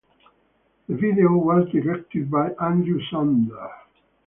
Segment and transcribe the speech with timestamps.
[0.87, 3.71] The video was directed by Andrew Sandler.